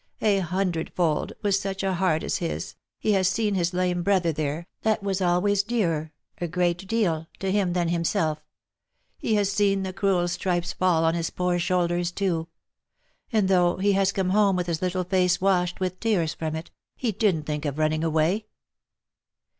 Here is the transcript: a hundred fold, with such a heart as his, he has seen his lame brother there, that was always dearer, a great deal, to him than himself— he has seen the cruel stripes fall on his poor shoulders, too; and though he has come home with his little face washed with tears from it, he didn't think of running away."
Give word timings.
a 0.23 0.39
hundred 0.39 0.91
fold, 0.95 1.31
with 1.43 1.53
such 1.53 1.83
a 1.83 1.93
heart 1.93 2.23
as 2.23 2.37
his, 2.37 2.73
he 2.97 3.11
has 3.11 3.27
seen 3.29 3.53
his 3.53 3.71
lame 3.71 4.01
brother 4.01 4.31
there, 4.33 4.65
that 4.81 5.03
was 5.03 5.21
always 5.21 5.61
dearer, 5.61 6.11
a 6.39 6.47
great 6.47 6.87
deal, 6.87 7.27
to 7.37 7.51
him 7.51 7.73
than 7.73 7.87
himself— 7.89 8.43
he 9.19 9.35
has 9.35 9.51
seen 9.51 9.83
the 9.83 9.93
cruel 9.93 10.27
stripes 10.27 10.73
fall 10.73 11.05
on 11.05 11.13
his 11.13 11.29
poor 11.29 11.59
shoulders, 11.59 12.11
too; 12.11 12.47
and 13.31 13.47
though 13.47 13.77
he 13.77 13.91
has 13.91 14.11
come 14.11 14.31
home 14.31 14.55
with 14.55 14.65
his 14.65 14.81
little 14.81 15.03
face 15.03 15.39
washed 15.39 15.79
with 15.79 15.99
tears 15.99 16.33
from 16.33 16.55
it, 16.55 16.71
he 16.95 17.11
didn't 17.11 17.43
think 17.43 17.63
of 17.63 17.77
running 17.77 18.03
away." 18.03 18.47